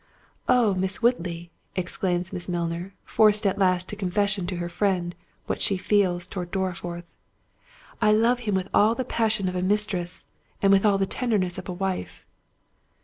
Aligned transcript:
"Oh, 0.49 0.73
Miss 0.73 1.03
Woodley!" 1.03 1.51
exclaims 1.75 2.33
Miss 2.33 2.49
Milner, 2.49 2.95
forced 3.05 3.45
at 3.45 3.59
last 3.59 3.87
to 3.89 3.95
confess 3.95 4.33
to 4.33 4.55
her 4.55 4.67
friend 4.67 5.13
what 5.45 5.61
she 5.61 5.77
feels 5.77 6.25
towards 6.25 6.49
Dorriforth, 6.49 7.03
"I 8.01 8.11
love 8.11 8.39
him 8.39 8.55
with 8.55 8.71
all 8.73 8.95
the 8.95 9.05
passion 9.05 9.47
of 9.47 9.55
a 9.55 9.61
mistress, 9.61 10.25
and 10.59 10.71
with 10.71 10.87
all 10.87 10.97
the 10.97 11.05
tenderness 11.05 11.59
of 11.59 11.69
a 11.69 11.73
wife." 11.73 12.25